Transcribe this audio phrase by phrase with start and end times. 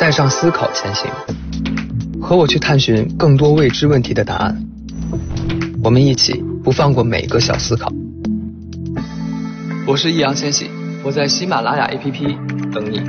[0.00, 1.10] 带上思考前行。
[2.22, 4.64] 和我去探寻更多未知问题的答案。
[5.84, 7.92] 我们一起不放过每个小思考。
[9.86, 10.70] 我是易烊千玺
[11.04, 13.02] 我在喜马拉雅 app 等你。